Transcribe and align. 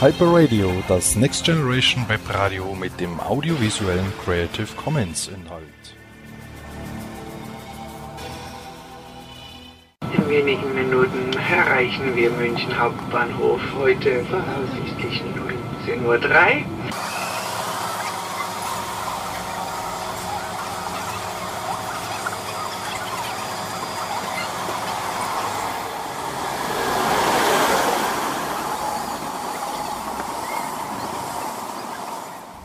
Hyper 0.00 0.26
Radio, 0.32 0.72
das 0.88 1.14
Next 1.14 1.44
Generation 1.44 2.08
Web 2.08 2.20
Radio 2.32 2.74
mit 2.74 2.98
dem 2.98 3.20
audiovisuellen 3.20 4.10
Creative 4.24 4.68
Commons 4.76 5.28
Inhalt. 5.28 5.64
In 10.16 10.28
wenigen 10.30 10.74
Minuten 10.74 11.32
erreichen 11.34 12.16
wir 12.16 12.30
München 12.30 12.78
Hauptbahnhof. 12.78 13.60
Heute 13.78 14.24
voraussichtlich 14.24 15.22
19.03 15.86 16.06
Uhr. 16.06 16.73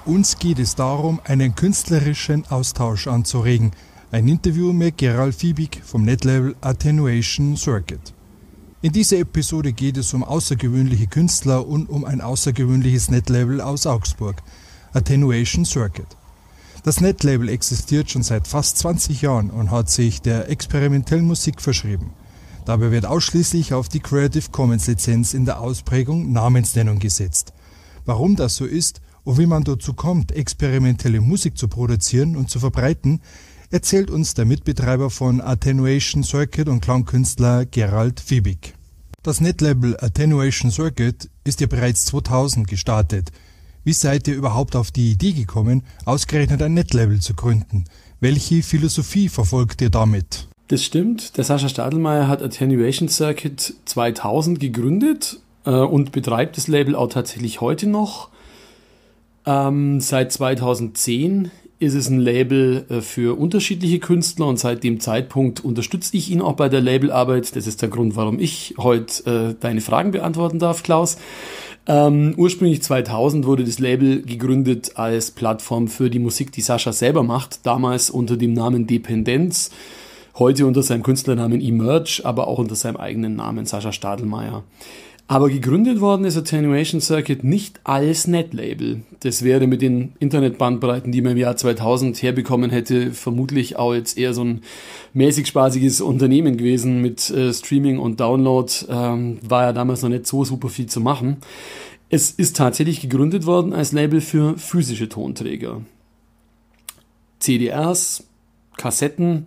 Uns 0.05 0.39
geht 0.39 0.59
es 0.59 0.75
darum, 0.75 1.19
einen 1.25 1.55
künstlerischen 1.55 2.45
Austausch 2.49 3.07
anzuregen. 3.07 3.71
Ein 4.11 4.27
Interview 4.27 4.71
mit 4.71 4.97
Gerald 4.97 5.35
Fiebig 5.35 5.81
vom 5.83 6.03
Netlabel 6.03 6.55
Attenuation 6.61 7.57
Circuit. 7.57 8.13
In 8.81 8.93
dieser 8.93 9.17
Episode 9.17 9.73
geht 9.73 9.97
es 9.97 10.13
um 10.13 10.23
außergewöhnliche 10.23 11.07
Künstler 11.07 11.67
und 11.67 11.89
um 11.89 12.05
ein 12.05 12.21
außergewöhnliches 12.21 13.11
Netlabel 13.11 13.59
aus 13.59 13.85
Augsburg, 13.85 14.41
Attenuation 14.93 15.65
Circuit. 15.65 16.07
Das 16.83 17.01
Netlabel 17.01 17.49
existiert 17.49 18.09
schon 18.09 18.23
seit 18.23 18.47
fast 18.47 18.77
20 18.77 19.21
Jahren 19.21 19.51
und 19.51 19.69
hat 19.69 19.89
sich 19.89 20.21
der 20.21 20.49
experimentellen 20.49 21.27
Musik 21.27 21.61
verschrieben. 21.61 22.13
Dabei 22.65 22.91
wird 22.91 23.05
ausschließlich 23.05 23.73
auf 23.73 23.89
die 23.89 23.99
Creative 23.99 24.49
Commons 24.49 24.87
Lizenz 24.87 25.33
in 25.33 25.43
der 25.43 25.59
Ausprägung 25.59 26.31
Namensnennung 26.31 26.99
gesetzt. 26.99 27.53
Warum 28.05 28.37
das 28.37 28.55
so 28.55 28.65
ist 28.65 29.01
und 29.23 29.37
wie 29.37 29.45
man 29.45 29.63
dazu 29.63 29.93
kommt, 29.93 30.31
experimentelle 30.31 31.21
Musik 31.21 31.57
zu 31.57 31.67
produzieren 31.67 32.35
und 32.35 32.49
zu 32.49 32.59
verbreiten, 32.59 33.21
erzählt 33.71 34.09
uns 34.09 34.33
der 34.33 34.45
Mitbetreiber 34.45 35.09
von 35.09 35.41
Attenuation 35.41 36.23
Circuit 36.23 36.67
und 36.67 36.81
Klangkünstler 36.81 37.65
Gerald 37.65 38.19
Fiebig. 38.19 38.73
Das 39.21 39.41
Netlabel 39.41 39.97
Attenuation 39.99 40.71
Circuit 40.71 41.29
ist 41.43 41.59
ja 41.61 41.67
bereits 41.67 42.05
2000 42.05 42.67
gestartet. 42.67 43.31
Wie 43.83 43.93
seid 43.93 44.27
ihr 44.27 44.35
überhaupt 44.35 44.75
auf 44.75 44.91
die 44.91 45.11
Idee 45.11 45.33
gekommen, 45.33 45.83
ausgerechnet 46.05 46.61
ein 46.61 46.73
Netlabel 46.73 47.19
zu 47.19 47.33
gründen? 47.33 47.85
Welche 48.19 48.63
Philosophie 48.63 49.29
verfolgt 49.29 49.81
ihr 49.81 49.89
damit? 49.89 50.47
Das 50.67 50.83
stimmt. 50.83 51.37
Der 51.37 51.43
Sascha 51.43 51.67
Stadelmeier 51.67 52.27
hat 52.27 52.43
Attenuation 52.43 53.09
Circuit 53.09 53.73
2000 53.85 54.59
gegründet 54.59 55.39
äh, 55.65 55.71
und 55.71 56.11
betreibt 56.11 56.57
das 56.57 56.67
Label 56.67 56.95
auch 56.95 57.09
tatsächlich 57.09 57.61
heute 57.61 57.87
noch. 57.87 58.29
Ähm, 59.45 59.99
seit 59.99 60.31
2010 60.31 61.51
ist 61.79 61.93
es 61.93 62.09
ein 62.09 62.19
Label 62.19 62.85
äh, 62.89 63.01
für 63.01 63.39
unterschiedliche 63.39 63.99
Künstler 63.99 64.47
und 64.47 64.59
seit 64.59 64.83
dem 64.83 64.99
Zeitpunkt 64.99 65.63
unterstütze 65.63 66.15
ich 66.17 66.29
ihn 66.29 66.41
auch 66.41 66.53
bei 66.53 66.67
der 66.69 66.81
Labelarbeit. 66.81 67.55
Das 67.55 67.67
ist 67.67 67.81
der 67.81 67.89
Grund, 67.89 68.15
warum 68.15 68.39
ich 68.39 68.75
heute 68.77 69.51
äh, 69.51 69.55
deine 69.59 69.81
Fragen 69.81 70.11
beantworten 70.11 70.59
darf, 70.59 70.83
Klaus. 70.83 71.17
Ähm, 71.87 72.35
ursprünglich 72.37 72.83
2000 72.83 73.45
wurde 73.45 73.63
das 73.63 73.79
Label 73.79 74.21
gegründet 74.21 74.91
als 74.95 75.31
Plattform 75.31 75.87
für 75.87 76.09
die 76.09 76.19
Musik, 76.19 76.51
die 76.51 76.61
Sascha 76.61 76.91
selber 76.91 77.23
macht, 77.23 77.65
damals 77.65 78.09
unter 78.09 78.37
dem 78.37 78.53
Namen 78.53 78.85
Dependenz, 78.85 79.71
heute 80.37 80.67
unter 80.67 80.83
seinem 80.83 81.01
Künstlernamen 81.01 81.61
Emerge, 81.61 82.21
aber 82.25 82.47
auch 82.47 82.59
unter 82.59 82.75
seinem 82.75 82.97
eigenen 82.97 83.37
Namen 83.37 83.65
Sascha 83.65 83.91
Stadelmeier. 83.91 84.63
Aber 85.31 85.49
gegründet 85.49 86.01
worden 86.01 86.25
ist 86.25 86.37
Attenuation 86.37 87.01
Circuit 87.01 87.43
nicht 87.43 87.81
als 87.83 88.25
Netlabel. 88.25 89.03
Das 89.19 89.43
wäre 89.43 89.67
mit 89.67 89.83
den 89.83 90.13
Internetbandbreiten, 90.17 91.11
die 91.11 91.21
man 91.21 91.33
im 91.33 91.37
Jahr 91.37 91.55
2000 91.55 92.19
herbekommen 92.23 92.71
hätte, 92.71 93.11
vermutlich 93.11 93.75
auch 93.75 93.93
jetzt 93.93 94.17
eher 94.17 94.33
so 94.33 94.43
ein 94.43 94.61
mäßig 95.13 95.45
spaßiges 95.45 96.01
Unternehmen 96.01 96.57
gewesen 96.57 97.03
mit 97.03 97.29
äh, 97.29 97.53
Streaming 97.53 97.99
und 97.99 98.19
Download. 98.19 98.73
Ähm, 98.89 99.37
war 99.47 99.65
ja 99.65 99.71
damals 99.71 100.01
noch 100.01 100.09
nicht 100.09 100.25
so 100.25 100.43
super 100.43 100.67
viel 100.67 100.87
zu 100.87 100.99
machen. 100.99 101.37
Es 102.09 102.31
ist 102.31 102.57
tatsächlich 102.57 102.99
gegründet 102.99 103.45
worden 103.45 103.71
als 103.71 103.91
Label 103.91 104.21
für 104.21 104.57
physische 104.57 105.09
Tonträger. 105.09 105.81
CDRs, 107.37 108.23
Kassetten, 108.77 109.45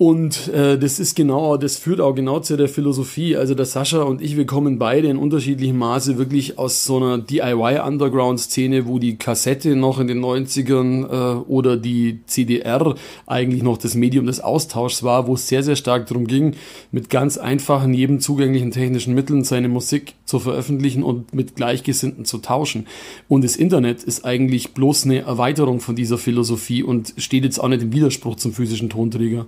und 0.00 0.48
äh, 0.48 0.78
das 0.78 0.98
ist 0.98 1.14
genau, 1.14 1.58
das 1.58 1.76
führt 1.76 2.00
auch 2.00 2.14
genau 2.14 2.40
zu 2.40 2.56
der 2.56 2.70
Philosophie. 2.70 3.36
Also 3.36 3.54
der 3.54 3.66
Sascha 3.66 4.00
und 4.00 4.22
ich, 4.22 4.34
wir 4.38 4.46
kommen 4.46 4.78
beide 4.78 5.08
in 5.08 5.18
unterschiedlichem 5.18 5.76
Maße 5.76 6.16
wirklich 6.16 6.58
aus 6.58 6.86
so 6.86 6.96
einer 6.96 7.18
DIY-Underground-Szene, 7.18 8.86
wo 8.86 8.98
die 8.98 9.16
Kassette 9.16 9.76
noch 9.76 10.00
in 10.00 10.06
den 10.06 10.24
90ern 10.24 11.04
äh, 11.04 11.40
oder 11.42 11.76
die 11.76 12.20
CDR 12.24 12.94
eigentlich 13.26 13.62
noch 13.62 13.76
das 13.76 13.94
Medium 13.94 14.24
des 14.24 14.40
Austauschs 14.40 15.02
war, 15.02 15.26
wo 15.26 15.34
es 15.34 15.48
sehr, 15.48 15.62
sehr 15.62 15.76
stark 15.76 16.06
darum 16.06 16.26
ging, 16.26 16.54
mit 16.92 17.10
ganz 17.10 17.36
einfachen, 17.36 17.92
jedem 17.92 18.20
zugänglichen 18.20 18.70
technischen 18.70 19.14
Mitteln 19.14 19.44
seine 19.44 19.68
Musik 19.68 20.14
zu 20.24 20.38
veröffentlichen 20.38 21.02
und 21.02 21.34
mit 21.34 21.56
Gleichgesinnten 21.56 22.24
zu 22.24 22.38
tauschen. 22.38 22.86
Und 23.28 23.44
das 23.44 23.54
Internet 23.54 24.02
ist 24.02 24.24
eigentlich 24.24 24.72
bloß 24.72 25.04
eine 25.04 25.18
Erweiterung 25.18 25.80
von 25.80 25.94
dieser 25.94 26.16
Philosophie 26.16 26.82
und 26.82 27.12
steht 27.18 27.44
jetzt 27.44 27.58
auch 27.58 27.68
nicht 27.68 27.82
im 27.82 27.92
Widerspruch 27.92 28.36
zum 28.36 28.54
physischen 28.54 28.88
Tonträger. 28.88 29.44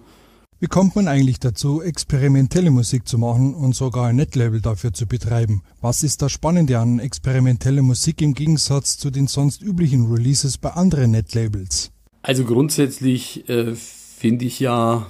Wie 0.62 0.68
kommt 0.68 0.94
man 0.94 1.08
eigentlich 1.08 1.40
dazu, 1.40 1.82
experimentelle 1.82 2.70
Musik 2.70 3.08
zu 3.08 3.18
machen 3.18 3.52
und 3.52 3.74
sogar 3.74 4.06
ein 4.06 4.14
Netlabel 4.14 4.60
dafür 4.60 4.92
zu 4.92 5.08
betreiben? 5.08 5.62
Was 5.80 6.04
ist 6.04 6.22
das 6.22 6.30
Spannende 6.30 6.78
an 6.78 7.00
experimenteller 7.00 7.82
Musik 7.82 8.22
im 8.22 8.32
Gegensatz 8.32 8.96
zu 8.96 9.10
den 9.10 9.26
sonst 9.26 9.60
üblichen 9.60 10.06
Releases 10.06 10.58
bei 10.58 10.70
anderen 10.70 11.10
Netlabels? 11.10 11.90
Also 12.22 12.44
grundsätzlich 12.44 13.48
äh, 13.48 13.74
finde 13.74 14.44
ich 14.44 14.60
ja, 14.60 15.08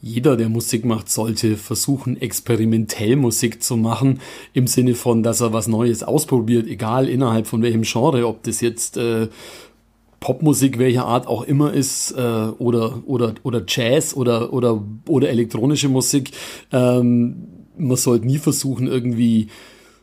jeder, 0.00 0.36
der 0.36 0.48
Musik 0.48 0.84
macht, 0.84 1.10
sollte 1.10 1.56
versuchen, 1.56 2.20
experimentell 2.20 3.16
Musik 3.16 3.64
zu 3.64 3.76
machen, 3.76 4.20
im 4.52 4.68
Sinne 4.68 4.94
von, 4.94 5.24
dass 5.24 5.40
er 5.40 5.52
was 5.52 5.66
Neues 5.66 6.04
ausprobiert, 6.04 6.68
egal 6.68 7.08
innerhalb 7.08 7.48
von 7.48 7.62
welchem 7.62 7.82
Genre, 7.82 8.28
ob 8.28 8.44
das 8.44 8.60
jetzt 8.60 8.96
äh, 8.96 9.26
Popmusik 10.24 10.78
welcher 10.78 11.04
Art 11.04 11.26
auch 11.26 11.42
immer 11.42 11.74
ist 11.74 12.12
äh, 12.12 12.22
oder 12.58 13.02
oder 13.04 13.34
oder 13.42 13.62
Jazz 13.68 14.16
oder 14.16 14.54
oder 14.54 14.82
oder 15.06 15.28
elektronische 15.28 15.90
Musik 15.90 16.30
ähm, 16.72 17.48
man 17.76 17.98
sollte 17.98 18.26
nie 18.26 18.38
versuchen 18.38 18.86
irgendwie 18.86 19.48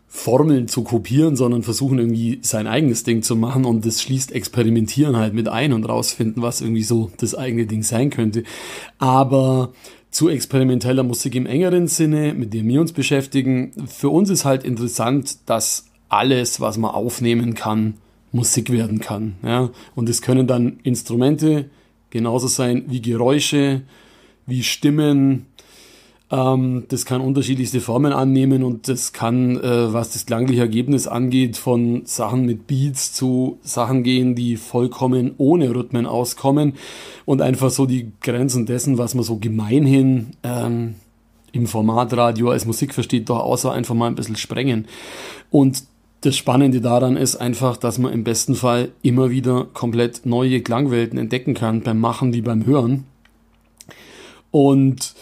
Formeln 0.08 0.68
zu 0.68 0.84
kopieren, 0.84 1.36
sondern 1.36 1.64
versuchen 1.64 1.98
irgendwie 1.98 2.38
sein 2.44 2.68
eigenes 2.68 3.04
Ding 3.04 3.24
zu 3.24 3.36
machen 3.36 3.66
und 3.66 3.84
das 3.84 4.00
schließt 4.00 4.32
Experimentieren 4.32 5.18
halt 5.18 5.34
mit 5.34 5.48
ein 5.48 5.74
und 5.74 5.86
rausfinden, 5.86 6.44
was 6.44 6.62
irgendwie 6.62 6.84
so 6.84 7.09
das 7.18 7.34
eigene 7.34 7.66
Ding 7.66 7.82
sein 7.82 8.12
könnte. 8.12 8.44
Aber 9.00 9.72
zu 10.12 10.30
experimenteller 10.30 11.02
Musik 11.02 11.34
im 11.34 11.48
engeren 11.48 11.88
Sinne, 11.88 12.36
mit 12.36 12.53
dem 12.53 12.68
wir 12.68 12.82
uns 12.82 12.92
beschäftigen, 12.92 13.72
für 13.88 14.09
uns 14.09 14.30
ist 14.30 14.46
halt 14.46 14.66
interessant, 14.66 15.50
dass 15.50 15.86
alles, 16.09 16.59
was 16.59 16.78
man 16.78 16.92
aufnehmen 16.92 17.56
kann, 17.56 17.96
Musik 18.31 18.72
werden 18.72 19.00
kann. 19.00 19.36
Ja? 19.44 19.69
Und 19.96 20.09
es 20.09 20.22
können 20.22 20.47
dann 20.47 20.80
Instrumente 20.84 21.69
genauso 22.09 22.47
sein 22.47 22.86
wie 22.88 23.02
Geräusche, 23.02 23.81
wie 24.46 24.64
Stimmen. 24.64 25.47
Ähm, 26.30 26.86
das 26.88 27.06
kann 27.06 27.22
unterschiedlichste 27.22 27.81
Formen 27.81 28.14
annehmen 28.14 28.64
und 28.64 28.88
das 28.88 29.12
kann, 29.12 29.58
äh, 29.58 29.94
was 29.94 30.14
das 30.14 30.25
klangliche 30.25 30.62
Ergebnis 30.62 31.08
angeht, 31.08 31.58
von 31.58 32.03
Sachen 32.06 32.46
mit 32.46 32.68
Beats 32.68 33.14
zu 33.14 33.59
Sachen 33.64 34.03
gehen, 34.03 34.36
die 34.36 34.56
vollkommen 34.56 35.34
ohne 35.38 35.73
Rhythmen 35.76 36.05
auskommen 36.05 36.73
und 37.26 37.41
einfach 37.41 37.70
so 37.70 37.85
die 37.85 38.11
Grenzen 38.22 38.66
dessen, 38.66 38.97
was 38.97 39.14
man 39.14 39.23
so 39.23 39.38
gemeinhin 39.38 40.32
ähm, 40.44 40.96
im 41.52 41.67
Formatradio 41.67 42.50
als 42.50 42.66
Musik 42.66 42.94
versteht, 42.94 43.29
doch 43.29 43.40
außer 43.40 43.72
einfach 43.73 43.96
mal 43.96 44.08
ein 44.08 44.16
bisschen 44.16 44.38
sprengen. 44.38 44.88
Und 45.50 45.84
das 46.22 46.38
Spannende 46.38 46.82
daran 46.82 47.18
ist 47.18 47.35
einfach, 47.35 47.78
dass 47.78 47.97
man 47.97 48.14
im 48.14 48.23
besten 48.23 48.56
Fall 48.56 48.90
immer 49.02 49.32
wieder 49.32 49.66
komplett 49.73 50.26
neue 50.26 50.62
Klangwelten 50.62 51.18
entdecken 51.18 51.56
kann, 51.56 51.82
beim 51.82 52.00
Machen 52.00 52.34
wie 52.34 52.41
beim 52.41 52.66
Hören. 52.66 53.06
Und 54.52 55.16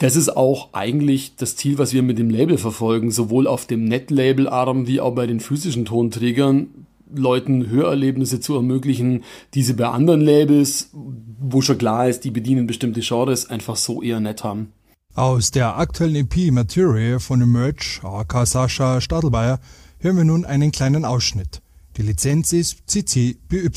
das 0.00 0.16
ist 0.16 0.36
auch 0.36 0.70
eigentlich 0.72 1.36
das 1.36 1.56
Ziel, 1.56 1.78
was 1.78 1.92
wir 1.92 2.02
mit 2.02 2.18
dem 2.18 2.28
Label 2.28 2.58
verfolgen, 2.58 3.10
sowohl 3.12 3.46
auf 3.46 3.66
dem 3.66 3.84
Net-Label-Arm 3.84 4.86
wie 4.88 5.00
auch 5.00 5.14
bei 5.14 5.26
den 5.26 5.40
physischen 5.40 5.84
Tonträgern, 5.84 6.86
Leuten 7.14 7.68
Hörerlebnisse 7.68 8.40
zu 8.40 8.54
ermöglichen, 8.54 9.22
die 9.54 9.62
sie 9.62 9.74
bei 9.74 9.88
anderen 9.88 10.22
Labels, 10.22 10.90
wo 10.92 11.60
schon 11.60 11.78
klar 11.78 12.08
ist, 12.08 12.24
die 12.24 12.30
bedienen 12.30 12.66
bestimmte 12.66 13.00
Genres, 13.00 13.50
einfach 13.50 13.76
so 13.76 14.02
eher 14.02 14.18
nett 14.18 14.42
haben. 14.44 14.72
Aus 15.14 15.50
der 15.50 15.76
aktuellen 15.76 16.16
EP 16.16 16.50
Material 16.50 17.20
von 17.20 17.42
Emerge, 17.42 18.00
AK 18.02 18.46
Sascha 18.46 19.00
Stadelmeier, 19.00 19.60
hören 20.02 20.16
wir 20.16 20.24
nun 20.24 20.44
einen 20.44 20.72
kleinen 20.72 21.04
Ausschnitt. 21.04 21.62
Die 21.96 22.02
Lizenz 22.02 22.52
ist 22.52 22.90
CC 22.90 23.36
BY. 23.48 23.70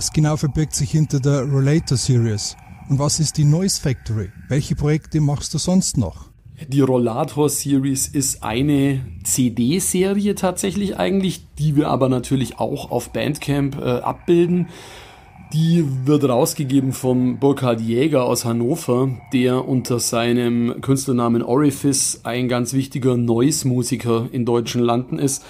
Was 0.00 0.14
genau 0.14 0.38
verbirgt 0.38 0.74
sich 0.74 0.92
hinter 0.92 1.20
der 1.20 1.42
Relator 1.42 1.98
Series? 1.98 2.56
Und 2.88 2.98
was 2.98 3.20
ist 3.20 3.36
die 3.36 3.44
Noise 3.44 3.82
Factory? 3.82 4.30
Welche 4.48 4.74
Projekte 4.74 5.20
machst 5.20 5.52
du 5.52 5.58
sonst 5.58 5.98
noch? 5.98 6.30
Die 6.68 6.80
Rollator 6.80 7.50
Series 7.50 8.08
ist 8.08 8.42
eine 8.42 9.04
CD-Serie 9.24 10.34
tatsächlich 10.36 10.96
eigentlich, 10.96 11.44
die 11.58 11.76
wir 11.76 11.88
aber 11.88 12.08
natürlich 12.08 12.58
auch 12.58 12.90
auf 12.90 13.12
Bandcamp 13.12 13.76
äh, 13.76 13.98
abbilden. 13.98 14.68
Die 15.52 15.84
wird 16.06 16.24
rausgegeben 16.24 16.92
vom 16.94 17.38
Burkhard 17.38 17.82
Jäger 17.82 18.24
aus 18.24 18.46
Hannover, 18.46 19.10
der 19.34 19.68
unter 19.68 20.00
seinem 20.00 20.80
Künstlernamen 20.80 21.42
Orifice 21.42 22.20
ein 22.24 22.48
ganz 22.48 22.72
wichtiger 22.72 23.18
Noise-Musiker 23.18 24.30
in 24.32 24.46
deutschen 24.46 24.80
Landen 24.80 25.18
ist. 25.18 25.44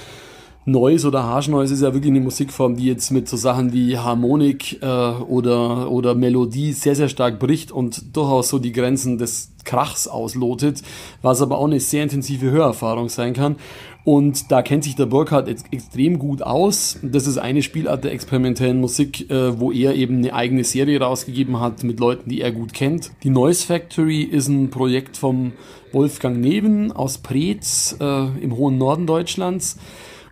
Noise 0.70 1.08
oder 1.08 1.24
Harsh 1.24 1.48
Noise 1.48 1.74
ist 1.74 1.82
ja 1.82 1.92
wirklich 1.92 2.10
eine 2.10 2.20
Musikform, 2.20 2.76
die 2.76 2.86
jetzt 2.86 3.10
mit 3.10 3.28
so 3.28 3.36
Sachen 3.36 3.72
wie 3.72 3.98
Harmonik 3.98 4.82
äh, 4.82 4.86
oder, 4.86 5.90
oder 5.90 6.14
Melodie 6.14 6.72
sehr, 6.72 6.94
sehr 6.94 7.08
stark 7.08 7.38
bricht 7.38 7.72
und 7.72 8.16
durchaus 8.16 8.48
so 8.48 8.58
die 8.58 8.72
Grenzen 8.72 9.18
des 9.18 9.52
Krachs 9.64 10.08
auslotet, 10.08 10.82
was 11.22 11.42
aber 11.42 11.58
auch 11.58 11.66
eine 11.66 11.80
sehr 11.80 12.02
intensive 12.02 12.50
Hörerfahrung 12.50 13.08
sein 13.08 13.34
kann. 13.34 13.56
Und 14.04 14.50
da 14.50 14.62
kennt 14.62 14.84
sich 14.84 14.96
der 14.96 15.06
Burkhardt 15.06 15.46
ex 15.46 15.64
extrem 15.70 16.18
gut 16.18 16.42
aus. 16.42 16.98
Das 17.02 17.26
ist 17.26 17.36
eine 17.36 17.62
Spielart 17.62 18.02
der 18.02 18.12
experimentellen 18.12 18.80
Musik, 18.80 19.30
äh, 19.30 19.60
wo 19.60 19.72
er 19.72 19.94
eben 19.94 20.18
eine 20.18 20.32
eigene 20.32 20.64
Serie 20.64 21.00
rausgegeben 21.00 21.60
hat 21.60 21.84
mit 21.84 22.00
Leuten, 22.00 22.30
die 22.30 22.40
er 22.40 22.50
gut 22.50 22.72
kennt. 22.72 23.10
Die 23.22 23.30
Noise 23.30 23.66
Factory 23.66 24.22
ist 24.22 24.48
ein 24.48 24.70
Projekt 24.70 25.18
vom 25.18 25.52
Wolfgang 25.92 26.38
Neven 26.38 26.92
aus 26.92 27.18
Preetz 27.18 27.96
äh, 28.00 28.26
im 28.40 28.56
hohen 28.56 28.78
Norden 28.78 29.06
Deutschlands 29.06 29.76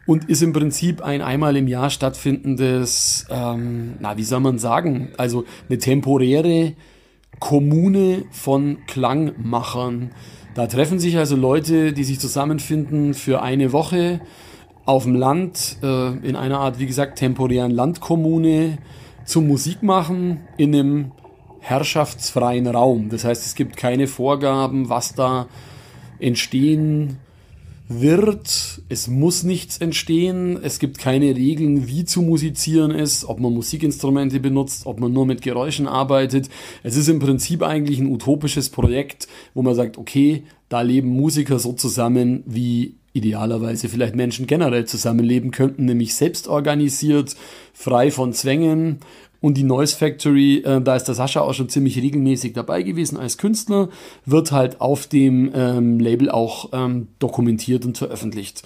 und 0.09 0.31
ist 0.31 0.43
im 0.43 0.55
Prinzip 0.55 1.03
ein 1.03 1.21
einmal 1.21 1.55
im 1.55 1.69
Jahr 1.69 1.91
stattfindendes, 1.91 3.27
ähm, 3.29 3.97
na, 4.01 4.17
wie 4.17 4.25
soll 4.25 4.41
man 4.41 4.59
sagen, 4.59 5.11
also 5.19 5.45
eine 5.69 5.77
temporäre 5.77 6.73
Kommune 7.41 8.25
von 8.31 8.79
Klangmachern. 8.87 10.13
Da 10.55 10.67
treffen 10.67 10.99
sich 10.99 11.19
also 11.19 11.37
Leute, 11.37 11.93
die 11.93 12.05
sich 12.05 12.19
zusammenfinden 12.21 13.13
für 13.13 13.43
eine 13.43 13.73
Woche 13.75 14.23
auf 14.87 15.05
dem 15.05 15.15
Land, 15.15 15.77
äh, 15.83 16.17
in 16.27 16.37
einer 16.37 16.61
Art, 16.61 16.79
wie 16.79 16.87
gesagt, 16.87 17.19
temporären 17.19 17.71
Landkommune 17.71 18.79
zum 19.27 19.47
Musik 19.47 19.83
machen 19.83 20.41
in 20.57 20.75
einem 20.75 21.13
herrschaftsfreien 21.61 22.67
Raum. 22.67 23.11
Das 23.11 23.25
heißt, 23.25 23.45
es 23.45 23.55
gibt 23.55 23.77
keine 23.77 24.07
Vorgaben, 24.07 24.89
was 24.89 25.15
da 25.15 25.49
entstehen 26.19 27.19
wird. 27.89 28.83
Es 28.89 29.09
muss 29.09 29.43
nichts 29.43 29.79
entstehen. 29.79 30.59
Es 30.63 30.79
gibt 30.79 30.99
keine 30.99 31.35
Regeln, 31.35 31.89
wie 31.89 32.05
zu 32.05 32.23
musizieren 32.23 32.91
ist, 32.91 33.25
ob 33.25 33.41
man 33.41 33.55
Musikinstrumente 33.55 34.41
benutzt, 34.41 34.87
ob 34.87 35.01
man 35.01 35.13
nur 35.13 35.27
mit 35.27 35.43
Geräuschen 35.43 35.87
arbeitet. 35.87 36.49
Es 36.83 36.97
ist 36.97 37.09
im 37.09 37.19
Prinzip 37.19 37.63
eigentlich 37.63 37.99
ein 37.99 38.11
utopisches 38.11 38.69
Projekt, 38.69 39.27
wo 39.55 39.63
man 39.63 39.75
sagt, 39.75 39.99
okay, 39.99 40.45
da 40.69 40.83
leben 40.83 41.09
Musiker 41.09 41.59
so 41.59 41.73
zusammen, 41.73 42.43
wie 42.47 42.95
idealerweise 43.15 43.89
vielleicht 43.89 44.15
Menschen 44.15 44.47
generell 44.47 44.85
zusammenleben 44.85 45.51
könnten, 45.51 45.87
nämlich 45.87 46.15
selbst 46.15 46.47
organisiert, 46.47 47.35
frei 47.73 48.11
von 48.11 48.33
Zwängen 48.33 49.01
und 49.41 49.55
die 49.57 49.63
Noise 49.63 49.97
Factory, 49.97 50.59
äh, 50.59 50.81
da 50.81 50.97
ist 50.97 51.05
der 51.05 51.15
Sascha 51.15 51.41
auch 51.41 51.55
schon 51.55 51.69
ziemlich 51.69 51.97
regelmäßig 51.99 52.53
dabei 52.55 52.83
gewesen 52.83 53.19
als 53.19 53.39
Künstler, 53.39 53.89
wird 54.27 54.53
halt 54.53 54.81
auf 54.81 55.07
dem 55.07 55.51
ähm, 55.55 56.01
Label 56.01 56.31
auch 56.31 56.71
ähm, 56.73 57.09
dokumentiert 57.19 57.85
und 57.85 57.99
veröffentlicht. 57.99 58.63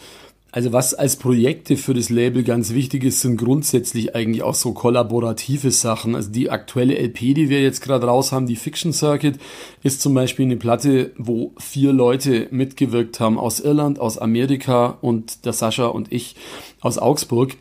Also 0.54 0.70
was 0.74 0.92
als 0.92 1.16
Projekte 1.16 1.78
für 1.78 1.94
das 1.94 2.10
Label 2.10 2.42
ganz 2.42 2.74
wichtig 2.74 3.04
ist, 3.04 3.22
sind 3.22 3.38
grundsätzlich 3.38 4.14
eigentlich 4.14 4.42
auch 4.42 4.54
so 4.54 4.72
kollaborative 4.72 5.70
Sachen. 5.70 6.14
Also 6.14 6.30
die 6.30 6.50
aktuelle 6.50 6.94
LP, 6.94 7.34
die 7.34 7.48
wir 7.48 7.62
jetzt 7.62 7.80
gerade 7.80 8.06
raus 8.06 8.32
haben, 8.32 8.46
die 8.46 8.56
Fiction 8.56 8.92
Circuit, 8.92 9.38
ist 9.82 10.02
zum 10.02 10.12
Beispiel 10.12 10.44
eine 10.44 10.58
Platte, 10.58 11.12
wo 11.16 11.52
vier 11.56 11.94
Leute 11.94 12.48
mitgewirkt 12.50 13.18
haben 13.18 13.38
aus 13.38 13.60
Irland, 13.60 13.98
aus 13.98 14.18
Amerika 14.18 14.98
und 15.00 15.46
der 15.46 15.54
Sascha 15.54 15.86
und 15.86 16.12
ich 16.12 16.36
aus 16.82 16.98
Augsburg. 16.98 17.56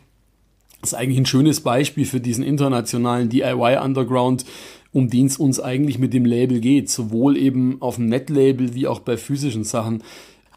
Das 0.82 0.92
ist 0.92 0.98
eigentlich 0.98 1.18
ein 1.18 1.26
schönes 1.26 1.60
Beispiel 1.60 2.04
für 2.04 2.20
diesen 2.20 2.44
internationalen 2.44 3.30
DIY-Underground, 3.30 4.44
um 4.92 5.08
den 5.08 5.26
es 5.26 5.38
uns 5.38 5.58
eigentlich 5.58 5.98
mit 5.98 6.12
dem 6.12 6.26
Label 6.26 6.60
geht, 6.60 6.90
sowohl 6.90 7.38
eben 7.38 7.80
auf 7.80 7.96
dem 7.96 8.06
Net-Label 8.06 8.74
wie 8.74 8.86
auch 8.86 9.00
bei 9.00 9.16
physischen 9.16 9.64
Sachen. 9.64 10.02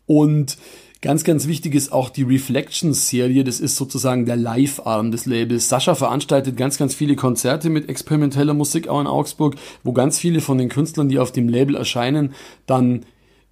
Und 0.06 0.58
Ganz, 1.06 1.24
ganz 1.24 1.48
wichtig 1.48 1.76
ist 1.76 1.92
auch 1.92 2.10
die 2.10 2.24
Reflections-Serie. 2.24 3.44
Das 3.44 3.60
ist 3.60 3.76
sozusagen 3.76 4.26
der 4.26 4.38
Live-Arm 4.38 5.12
des 5.12 5.28
Labels. 5.28 5.70
Sascha 5.70 5.94
veranstaltet 5.94 6.58
ganz, 6.58 6.80
ganz 6.80 6.96
viele 6.96 7.16
Konzerte 7.16 7.70
mit 7.70 7.90
experimenteller 7.90 8.56
Musik 8.56 8.88
auch 8.88 9.00
in 9.00 9.06
Augsburg, 9.06 9.56
wo 9.84 9.94
ganz 9.94 10.18
viele 10.18 10.42
von 10.42 10.58
den 10.58 10.68
Künstlern, 10.68 11.08
die 11.08 11.20
auf 11.20 11.32
dem 11.32 11.48
Label 11.48 11.76
erscheinen, 11.76 12.34
dann 12.66 13.06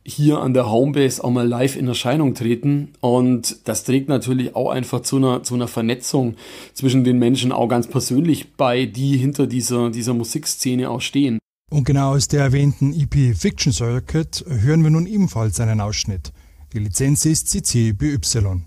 hier 0.06 0.40
an 0.40 0.54
der 0.54 0.70
Homebase 0.70 1.24
auch 1.24 1.32
mal 1.32 1.48
live 1.48 1.76
in 1.76 1.88
Erscheinung 1.88 2.34
treten. 2.36 2.94
Und 3.00 3.68
das 3.68 3.84
trägt 3.84 4.10
natürlich 4.10 4.56
auch 4.56 4.70
einfach 4.70 5.02
zu 5.02 5.18
einer, 5.18 5.44
zu 5.44 5.56
einer 5.56 5.68
Vernetzung 5.68 6.36
zwischen 6.74 7.04
den 7.04 7.20
Menschen 7.20 7.52
auch 7.52 7.68
ganz 7.68 7.88
persönlich 7.88 8.54
bei, 8.56 8.86
die 8.86 9.18
hinter 9.18 9.48
dieser, 9.48 9.90
dieser 9.90 10.14
Musikszene 10.14 10.90
auch 10.90 11.02
stehen. 11.02 11.40
Und 11.72 11.86
genau 11.86 12.14
aus 12.14 12.28
der 12.28 12.42
erwähnten 12.42 12.94
EP 12.94 13.36
Fiction 13.36 13.74
Circuit 13.74 14.46
hören 14.48 14.84
wir 14.84 14.92
nun 14.92 15.08
ebenfalls 15.08 15.60
einen 15.60 15.82
Ausschnitt. 15.82 16.32
Die 16.74 16.80
Lizenz 16.80 17.26
ist 17.26 17.50
CC 17.50 17.94
BY. 17.94 18.64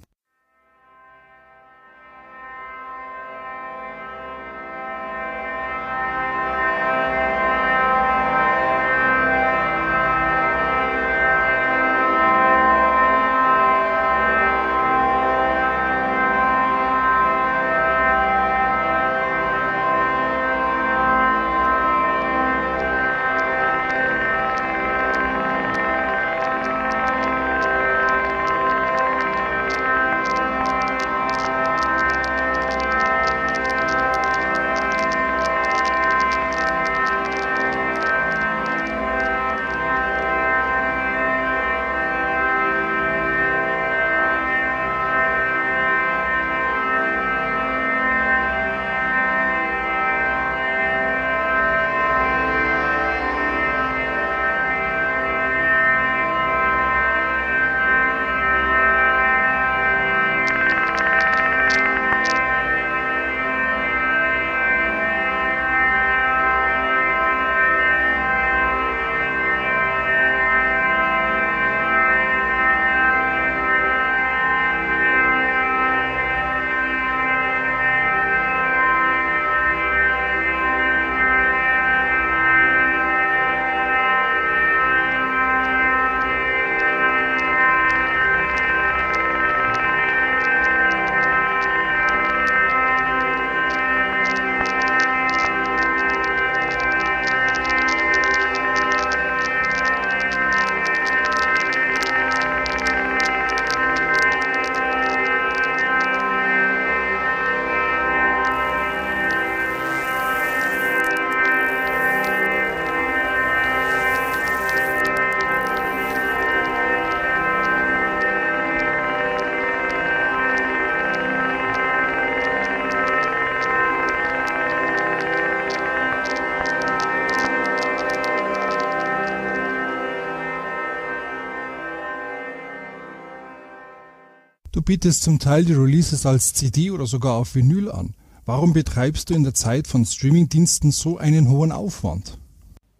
Bietest 134.86 135.22
zum 135.24 135.38
Teil 135.38 135.64
die 135.64 135.74
Releases 135.74 136.24
als 136.24 136.54
CD 136.54 136.90
oder 136.90 137.06
sogar 137.06 137.34
auf 137.34 137.54
Vinyl 137.54 137.90
an. 137.90 138.14
Warum 138.46 138.72
betreibst 138.72 139.28
du 139.28 139.34
in 139.34 139.42
der 139.42 139.52
Zeit 139.52 139.88
von 139.88 140.06
Streamingdiensten 140.06 140.92
so 140.92 141.18
einen 141.18 141.50
hohen 141.50 141.72
Aufwand? 141.72 142.38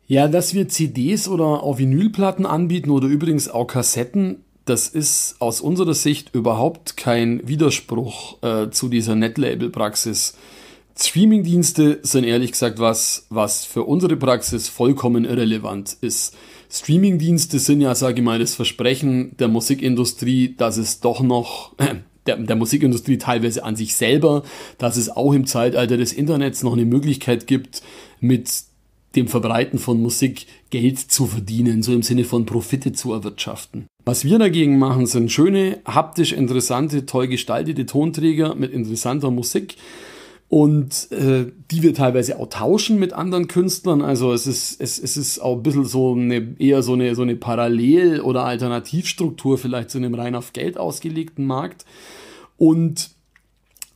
Ja, 0.09 0.29
dass 0.29 0.53
wir 0.53 0.69
CDs 0.69 1.29
oder 1.29 1.63
auch 1.63 1.79
Vinylplatten 1.79 2.45
anbieten 2.45 2.91
oder 2.91 3.07
übrigens 3.07 3.49
auch 3.49 3.67
Kassetten, 3.67 4.45
das 4.65 4.89
ist 4.89 5.37
aus 5.39 5.61
unserer 5.61 5.95
Sicht 5.95 6.35
überhaupt 6.35 6.97
kein 6.97 7.47
Widerspruch 7.47 8.43
äh, 8.43 8.71
zu 8.71 8.89
dieser 8.89 9.15
Netlabel-Praxis. 9.15 10.35
Streamingdienste 10.99 12.01
sind 12.03 12.25
ehrlich 12.25 12.53
gesagt 12.53 12.81
was, 12.81 13.27
was 13.31 13.65
für 13.65 13.85
unsere 13.85 14.17
Praxis 14.17 14.69
vollkommen 14.69 15.25
irrelevant 15.25 15.97
ist. 16.01 16.35
Streamingdienste 16.71 17.59
sind 17.59 17.81
ja, 17.81 17.95
sage 17.95 18.21
ich 18.21 18.25
mal, 18.25 18.39
das 18.39 18.55
Versprechen 18.55 19.37
der 19.39 19.49
Musikindustrie, 19.49 20.55
dass 20.57 20.77
es 20.77 21.01
doch 21.01 21.21
noch, 21.21 21.79
äh, 21.79 21.97
der, 22.27 22.39
der 22.39 22.57
Musikindustrie 22.57 23.19
teilweise 23.19 23.63
an 23.65 23.77
sich 23.77 23.95
selber, 23.95 24.43
dass 24.79 24.97
es 24.97 25.09
auch 25.09 25.33
im 25.33 25.47
Zeitalter 25.47 25.97
des 25.97 26.13
Internets 26.13 26.63
noch 26.65 26.73
eine 26.73 26.85
Möglichkeit 26.85 27.47
gibt, 27.47 27.83
mit 28.21 28.51
dem 29.15 29.29
Verbreiten 29.29 29.79
von 29.79 30.01
Musik 30.01 30.47
Geld 30.71 30.99
zu 30.99 31.27
verdienen, 31.27 31.83
so 31.83 31.93
im 31.93 32.03
Sinne 32.03 32.25
von 32.25 32.45
Profite 32.45 32.93
zu 32.93 33.13
erwirtschaften. 33.13 33.87
Was 34.05 34.25
wir 34.25 34.39
dagegen 34.39 34.79
machen, 34.79 35.07
sind 35.07 35.33
schöne, 35.33 35.81
haptisch 35.87 36.33
interessante, 36.33 37.07
toll 37.07 37.29
gestaltete 37.29 37.87
Tonträger 37.87 38.55
mit 38.55 38.73
interessanter 38.73 39.31
Musik 39.31 39.77
und 40.49 41.11
äh, 41.11 41.47
die 41.71 41.83
wir 41.83 41.93
teilweise 41.93 42.39
auch 42.39 42.49
tauschen 42.49 42.99
mit 42.99 43.13
anderen 43.13 43.49
Künstlern. 43.49 44.01
Also 44.01 44.33
es 44.33 44.47
ist, 44.47 44.81
es, 44.81 44.99
es 44.99 45.17
ist 45.17 45.41
auch 45.41 45.57
ein 45.57 45.63
bisschen 45.63 45.85
so 45.85 46.13
eine, 46.13 46.55
eher 46.59 46.83
so 46.83 46.93
eine, 46.93 47.15
so 47.15 47.23
eine 47.23 47.35
Parallel- 47.35 48.21
oder 48.21 48.45
Alternativstruktur 48.45 49.59
vielleicht 49.59 49.91
zu 49.91 49.99
einem 49.99 50.15
rein 50.15 50.37
auf 50.37 50.53
Geld 50.53 50.79
ausgelegten 50.79 51.47
Markt. 51.47 51.85
Und 52.59 53.11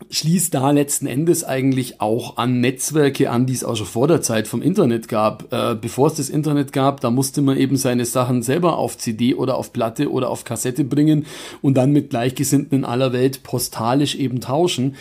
schließt 0.08 0.54
da 0.54 0.70
letzten 0.70 1.06
Endes 1.06 1.44
eigentlich 1.44 2.00
auch 2.00 2.36
an 2.36 2.60
Netzwerke 2.60 3.30
an, 3.30 3.46
die 3.46 3.52
es 3.52 3.64
auch 3.64 3.76
schon 3.76 3.86
vor 3.86 4.08
der 4.08 4.22
Zeit 4.22 4.48
vom 4.48 4.62
Internet 4.62 5.08
gab. 5.08 5.52
Äh, 5.52 5.76
bevor 5.80 6.08
es 6.08 6.14
das 6.14 6.30
Internet 6.30 6.72
gab, 6.72 7.00
da 7.00 7.10
musste 7.10 7.42
man 7.42 7.56
eben 7.56 7.76
seine 7.76 8.04
Sachen 8.06 8.42
selber 8.42 8.78
auf 8.78 8.96
CD 8.96 9.34
oder 9.34 9.56
auf 9.56 9.72
Platte 9.72 10.10
oder 10.10 10.30
auf 10.30 10.44
Kassette 10.44 10.84
bringen 10.84 11.26
und 11.62 11.74
dann 11.74 11.92
mit 11.92 12.10
Gleichgesinnten 12.10 12.78
in 12.78 12.84
aller 12.84 13.12
Welt 13.12 13.42
postalisch 13.42 14.16
eben 14.16 14.40
tauschen. 14.40 14.96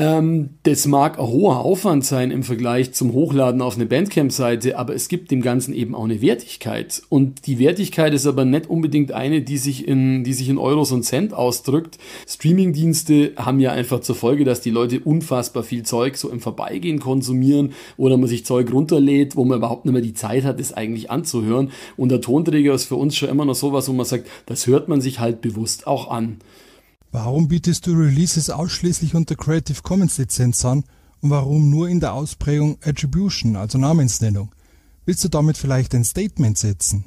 Ähm, 0.00 0.50
das 0.62 0.86
mag 0.86 1.18
ein 1.18 1.26
hoher 1.26 1.58
Aufwand 1.58 2.04
sein 2.04 2.30
im 2.30 2.44
Vergleich 2.44 2.94
zum 2.94 3.12
Hochladen 3.12 3.60
auf 3.60 3.74
eine 3.74 3.84
Bandcamp-Seite, 3.84 4.78
aber 4.78 4.94
es 4.94 5.08
gibt 5.08 5.32
dem 5.32 5.42
Ganzen 5.42 5.74
eben 5.74 5.96
auch 5.96 6.04
eine 6.04 6.22
Wertigkeit. 6.22 7.02
Und 7.08 7.48
die 7.48 7.58
Wertigkeit 7.58 8.14
ist 8.14 8.24
aber 8.24 8.44
nicht 8.44 8.70
unbedingt 8.70 9.10
eine, 9.10 9.42
die 9.42 9.58
sich 9.58 9.88
in, 9.88 10.22
die 10.22 10.34
sich 10.34 10.48
in 10.48 10.56
Euros 10.56 10.92
und 10.92 11.02
Cent 11.02 11.34
ausdrückt. 11.34 11.98
Streaming-Dienste 12.28 13.32
haben 13.36 13.58
ja 13.58 13.72
einfach 13.72 13.98
zur 13.98 14.14
Folge, 14.14 14.44
dass 14.44 14.60
die 14.60 14.70
Leute 14.70 15.00
unfassbar 15.00 15.64
viel 15.64 15.82
Zeug 15.82 16.16
so 16.16 16.30
im 16.30 16.38
Vorbeigehen 16.38 17.00
konsumieren 17.00 17.72
oder 17.96 18.16
man 18.16 18.28
sich 18.28 18.46
Zeug 18.46 18.72
runterlädt, 18.72 19.34
wo 19.34 19.44
man 19.44 19.58
überhaupt 19.58 19.84
nicht 19.84 19.94
mehr 19.94 20.02
die 20.02 20.14
Zeit 20.14 20.44
hat, 20.44 20.60
es 20.60 20.72
eigentlich 20.72 21.10
anzuhören. 21.10 21.72
Und 21.96 22.10
der 22.10 22.20
Tonträger 22.20 22.72
ist 22.72 22.84
für 22.84 22.94
uns 22.94 23.16
schon 23.16 23.30
immer 23.30 23.44
noch 23.44 23.56
sowas, 23.56 23.88
wo 23.88 23.92
man 23.92 24.06
sagt, 24.06 24.28
das 24.46 24.68
hört 24.68 24.86
man 24.86 25.00
sich 25.00 25.18
halt 25.18 25.40
bewusst 25.40 25.88
auch 25.88 26.08
an. 26.08 26.36
Warum 27.10 27.48
bietest 27.48 27.86
du 27.86 27.92
Releases 27.92 28.50
ausschließlich 28.50 29.14
unter 29.14 29.34
Creative 29.34 29.80
Commons 29.82 30.18
Lizenz 30.18 30.64
an 30.64 30.84
und 31.20 31.30
warum 31.30 31.70
nur 31.70 31.88
in 31.88 32.00
der 32.00 32.12
Ausprägung 32.12 32.78
Attribution, 32.84 33.56
also 33.56 33.78
Namensnennung? 33.78 34.54
Willst 35.06 35.24
du 35.24 35.28
damit 35.28 35.56
vielleicht 35.56 35.94
ein 35.94 36.04
Statement 36.04 36.58
setzen? 36.58 37.06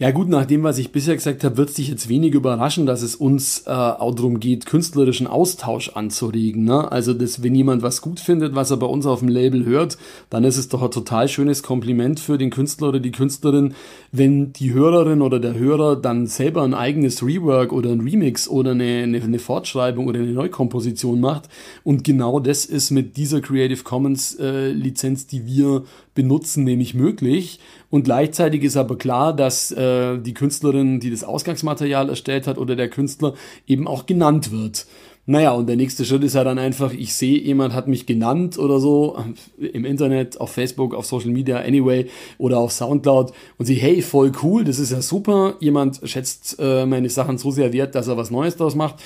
Ja 0.00 0.12
gut, 0.12 0.28
nach 0.28 0.44
dem, 0.44 0.62
was 0.62 0.78
ich 0.78 0.92
bisher 0.92 1.16
gesagt 1.16 1.42
habe, 1.42 1.56
wird 1.56 1.70
es 1.70 1.74
dich 1.74 1.88
jetzt 1.88 2.08
wenig 2.08 2.32
überraschen, 2.32 2.86
dass 2.86 3.02
es 3.02 3.16
uns 3.16 3.64
äh, 3.66 3.70
auch 3.70 4.14
darum 4.14 4.38
geht, 4.38 4.64
künstlerischen 4.64 5.26
Austausch 5.26 5.88
anzuregen. 5.88 6.62
Ne? 6.62 6.92
Also, 6.92 7.14
dass, 7.14 7.42
wenn 7.42 7.56
jemand 7.56 7.82
was 7.82 8.00
gut 8.00 8.20
findet, 8.20 8.54
was 8.54 8.70
er 8.70 8.76
bei 8.76 8.86
uns 8.86 9.06
auf 9.06 9.18
dem 9.18 9.28
Label 9.28 9.64
hört, 9.64 9.98
dann 10.30 10.44
ist 10.44 10.56
es 10.56 10.68
doch 10.68 10.84
ein 10.84 10.92
total 10.92 11.26
schönes 11.26 11.64
Kompliment 11.64 12.20
für 12.20 12.38
den 12.38 12.50
Künstler 12.50 12.90
oder 12.90 13.00
die 13.00 13.10
Künstlerin, 13.10 13.74
wenn 14.12 14.52
die 14.52 14.72
Hörerin 14.72 15.20
oder 15.20 15.40
der 15.40 15.54
Hörer 15.54 15.96
dann 15.96 16.28
selber 16.28 16.62
ein 16.62 16.74
eigenes 16.74 17.24
Rework 17.24 17.72
oder 17.72 17.90
ein 17.90 18.02
Remix 18.02 18.46
oder 18.46 18.70
eine, 18.70 19.02
eine, 19.02 19.20
eine 19.20 19.40
Fortschreibung 19.40 20.06
oder 20.06 20.20
eine 20.20 20.30
Neukomposition 20.30 21.18
macht. 21.18 21.48
Und 21.82 22.04
genau 22.04 22.38
das 22.38 22.66
ist 22.66 22.92
mit 22.92 23.16
dieser 23.16 23.40
Creative 23.40 23.82
Commons 23.82 24.36
äh, 24.38 24.70
Lizenz, 24.70 25.26
die 25.26 25.44
wir 25.44 25.82
benutzen, 26.18 26.64
nämlich 26.64 26.94
möglich. 26.94 27.60
Und 27.90 28.02
gleichzeitig 28.02 28.64
ist 28.64 28.76
aber 28.76 28.98
klar, 28.98 29.32
dass 29.32 29.70
äh, 29.70 30.18
die 30.18 30.34
Künstlerin, 30.34 30.98
die 30.98 31.12
das 31.12 31.22
Ausgangsmaterial 31.22 32.08
erstellt 32.08 32.48
hat, 32.48 32.58
oder 32.58 32.74
der 32.74 32.90
Künstler 32.90 33.34
eben 33.68 33.86
auch 33.86 34.04
genannt 34.04 34.50
wird. 34.50 34.88
Naja, 35.26 35.52
und 35.52 35.68
der 35.68 35.76
nächste 35.76 36.04
Schritt 36.04 36.24
ist 36.24 36.34
ja 36.34 36.42
dann 36.42 36.58
einfach, 36.58 36.92
ich 36.92 37.14
sehe, 37.14 37.38
jemand 37.38 37.72
hat 37.72 37.86
mich 37.86 38.06
genannt 38.06 38.58
oder 38.58 38.80
so 38.80 39.16
im 39.58 39.84
Internet, 39.84 40.40
auf 40.40 40.50
Facebook, 40.50 40.92
auf 40.92 41.06
Social 41.06 41.30
Media, 41.30 41.58
anyway, 41.58 42.06
oder 42.38 42.58
auf 42.58 42.72
Soundcloud 42.72 43.32
und 43.58 43.66
sehe, 43.66 43.78
hey, 43.78 44.02
voll 44.02 44.32
cool, 44.42 44.64
das 44.64 44.80
ist 44.80 44.90
ja 44.90 45.02
super, 45.02 45.54
jemand 45.60 46.00
schätzt 46.02 46.56
äh, 46.58 46.84
meine 46.86 47.10
Sachen 47.10 47.38
so 47.38 47.52
sehr 47.52 47.72
wert, 47.74 47.94
dass 47.94 48.08
er 48.08 48.16
was 48.16 48.30
Neues 48.30 48.56
daraus 48.56 48.74
macht. 48.74 48.96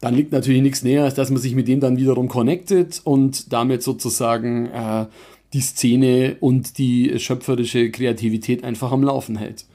Dann 0.00 0.14
liegt 0.14 0.32
natürlich 0.32 0.62
nichts 0.62 0.82
näher, 0.82 1.04
als 1.04 1.14
dass 1.14 1.30
man 1.30 1.40
sich 1.40 1.54
mit 1.54 1.66
dem 1.66 1.80
dann 1.80 1.96
wiederum 1.96 2.28
connectet 2.28 3.00
und 3.02 3.52
damit 3.52 3.82
sozusagen 3.82 4.66
äh, 4.66 5.06
die 5.52 5.60
Szene 5.60 6.36
und 6.40 6.78
die 6.78 7.18
schöpferische 7.18 7.90
Kreativität 7.90 8.64
einfach 8.64 8.92
am 8.92 9.02
Laufen 9.02 9.36
hält. 9.36 9.66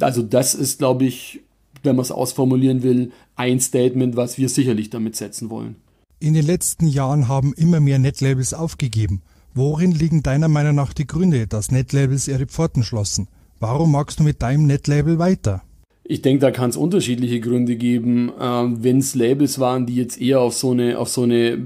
Also 0.00 0.22
das 0.22 0.54
ist, 0.54 0.78
glaube 0.78 1.04
ich, 1.04 1.40
wenn 1.82 1.96
man 1.96 2.02
es 2.02 2.12
ausformulieren 2.12 2.82
will, 2.82 3.12
ein 3.36 3.60
Statement, 3.60 4.16
was 4.16 4.38
wir 4.38 4.48
sicherlich 4.48 4.90
damit 4.90 5.16
setzen 5.16 5.50
wollen. 5.50 5.76
In 6.20 6.34
den 6.34 6.46
letzten 6.46 6.86
Jahren 6.86 7.28
haben 7.28 7.52
immer 7.54 7.80
mehr 7.80 7.98
Netlabels 7.98 8.54
aufgegeben. 8.54 9.22
Worin 9.54 9.92
liegen 9.92 10.22
deiner 10.22 10.48
Meinung 10.48 10.76
nach 10.76 10.92
die 10.92 11.06
Gründe, 11.06 11.46
dass 11.46 11.70
Netlabels 11.70 12.28
ihre 12.28 12.46
Pforten 12.46 12.82
schlossen? 12.84 13.28
Warum 13.58 13.92
magst 13.92 14.20
du 14.20 14.24
mit 14.24 14.40
deinem 14.40 14.66
Netlabel 14.66 15.18
weiter? 15.18 15.62
Ich 16.12 16.20
denke, 16.20 16.40
da 16.40 16.50
kann 16.50 16.68
es 16.68 16.76
unterschiedliche 16.76 17.40
Gründe 17.40 17.74
geben. 17.76 18.32
Ähm, 18.38 18.84
Wenn 18.84 18.98
es 18.98 19.14
Labels 19.14 19.58
waren, 19.58 19.86
die 19.86 19.96
jetzt 19.96 20.20
eher 20.20 20.40
auf 20.40 20.52
so 20.52 20.72
eine, 20.72 20.98
auf 20.98 21.08
so 21.08 21.22
eine, 21.22 21.56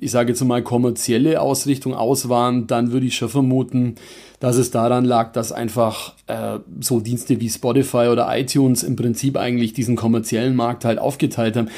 ich 0.00 0.10
sage 0.10 0.30
jetzt 0.30 0.42
mal, 0.42 0.64
kommerzielle 0.64 1.40
Ausrichtung 1.40 1.94
aus 1.94 2.28
waren, 2.28 2.66
dann 2.66 2.90
würde 2.90 3.06
ich 3.06 3.14
schon 3.14 3.28
vermuten, 3.28 3.94
dass 4.40 4.56
es 4.56 4.72
daran 4.72 5.04
lag, 5.04 5.30
dass 5.30 5.52
einfach 5.52 6.14
äh, 6.26 6.58
so 6.80 6.98
Dienste 6.98 7.40
wie 7.40 7.48
Spotify 7.48 8.08
oder 8.10 8.26
iTunes 8.36 8.82
im 8.82 8.96
Prinzip 8.96 9.36
eigentlich 9.36 9.74
diesen 9.74 9.94
kommerziellen 9.94 10.56
Markt 10.56 10.84
halt 10.84 10.98
aufgeteilt 10.98 11.56
haben. 11.56 11.68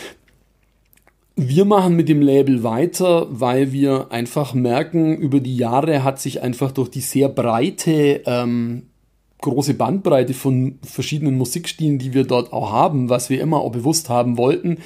Wir 1.34 1.66
machen 1.66 1.96
mit 1.96 2.08
dem 2.08 2.22
Label 2.22 2.62
weiter, 2.62 3.26
weil 3.28 3.72
wir 3.72 4.06
einfach 4.10 4.54
merken, 4.54 5.18
über 5.18 5.40
die 5.40 5.58
Jahre 5.58 6.02
hat 6.02 6.18
sich 6.18 6.40
einfach 6.40 6.72
durch 6.72 6.88
die 6.88 7.02
sehr 7.02 7.28
breite 7.28 8.22
ähm, 8.24 8.84
große 9.46 9.74
Bandbreite 9.74 10.34
von 10.34 10.78
verschiedenen 10.82 11.36
Musikstilen, 11.38 11.98
die 11.98 12.14
wir 12.14 12.24
dort 12.24 12.52
auch 12.52 12.72
haben, 12.72 13.08
was 13.08 13.30
wir 13.30 13.40
immer 13.40 13.60
auch 13.60 13.72
bewusst 13.72 14.08
haben 14.08 14.36
wollten, 14.36 14.78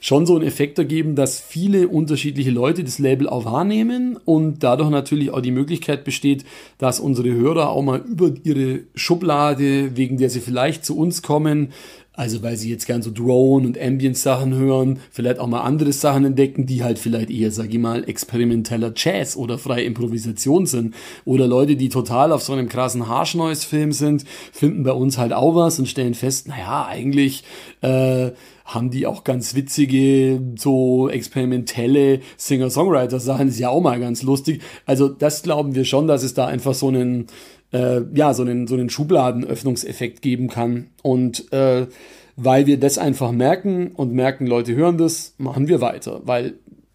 schon 0.00 0.26
so 0.26 0.36
einen 0.36 0.46
Effekt 0.46 0.78
ergeben, 0.78 1.16
dass 1.16 1.40
viele 1.40 1.88
unterschiedliche 1.88 2.50
Leute 2.50 2.84
das 2.84 2.98
Label 2.98 3.28
auch 3.28 3.44
wahrnehmen 3.44 4.18
und 4.24 4.62
dadurch 4.62 4.90
natürlich 4.90 5.30
auch 5.30 5.40
die 5.40 5.50
Möglichkeit 5.50 6.04
besteht, 6.04 6.44
dass 6.78 7.00
unsere 7.00 7.32
Hörer 7.32 7.70
auch 7.70 7.82
mal 7.82 8.00
über 8.00 8.30
ihre 8.44 8.80
Schublade, 8.94 9.96
wegen 9.96 10.16
der 10.16 10.30
sie 10.30 10.40
vielleicht 10.40 10.84
zu 10.84 10.96
uns 10.96 11.22
kommen, 11.22 11.72
also 12.16 12.42
weil 12.42 12.56
sie 12.56 12.70
jetzt 12.70 12.86
gern 12.86 13.02
so 13.02 13.10
Drone 13.10 13.66
und 13.66 13.80
Ambient 13.80 14.16
Sachen 14.16 14.54
hören, 14.54 15.00
vielleicht 15.10 15.40
auch 15.40 15.48
mal 15.48 15.62
andere 15.62 15.92
Sachen 15.92 16.24
entdecken, 16.24 16.64
die 16.64 16.84
halt 16.84 16.98
vielleicht 16.98 17.30
eher, 17.30 17.50
sag 17.50 17.74
ich 17.74 17.78
mal, 17.78 18.08
experimenteller 18.08 18.92
Jazz 18.94 19.36
oder 19.36 19.58
freie 19.58 19.82
Improvisation 19.84 20.66
sind. 20.66 20.94
Oder 21.24 21.48
Leute, 21.48 21.74
die 21.74 21.88
total 21.88 22.30
auf 22.30 22.42
so 22.42 22.52
einem 22.52 22.68
krassen 22.68 23.08
Harsh 23.08 23.34
Noise 23.34 23.66
Film 23.66 23.92
sind, 23.92 24.24
finden 24.52 24.84
bei 24.84 24.92
uns 24.92 25.18
halt 25.18 25.32
auch 25.32 25.56
was 25.56 25.78
und 25.80 25.88
stellen 25.88 26.14
fest, 26.14 26.46
naja, 26.46 26.86
eigentlich 26.88 27.42
äh, 27.80 28.30
haben 28.64 28.90
die 28.90 29.06
auch 29.06 29.24
ganz 29.24 29.54
witzige, 29.56 30.40
so 30.56 31.08
experimentelle 31.08 32.20
Singer-Songwriter-Sachen, 32.36 33.48
ist 33.48 33.58
ja 33.58 33.68
auch 33.70 33.82
mal 33.82 33.98
ganz 33.98 34.22
lustig. 34.22 34.62
Also 34.86 35.08
das 35.08 35.42
glauben 35.42 35.74
wir 35.74 35.84
schon, 35.84 36.06
dass 36.06 36.22
es 36.22 36.34
da 36.34 36.46
einfach 36.46 36.74
so 36.74 36.88
einen 36.88 37.26
äh, 37.74 38.02
ja, 38.14 38.32
so 38.32 38.42
einen, 38.42 38.66
so 38.66 38.74
einen 38.74 38.88
Schubladenöffnungseffekt 38.88 40.22
geben 40.22 40.48
kann. 40.48 40.86
Und 41.02 41.52
äh, 41.52 41.88
weil 42.36 42.66
wir 42.66 42.78
das 42.78 42.98
einfach 42.98 43.32
merken 43.32 43.88
und 43.88 44.12
merken, 44.12 44.46
Leute 44.46 44.74
hören 44.74 44.96
das, 44.96 45.34
machen 45.38 45.68
wir 45.68 45.80
weiter. 45.80 46.22
Weil 46.24 46.54